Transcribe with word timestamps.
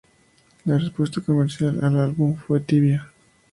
La 0.65 0.79
respuesta 0.79 1.21
comercial 1.21 1.77
al 1.83 1.95
álbum 1.99 2.35
fue 2.35 2.59
tibia. 2.59 3.11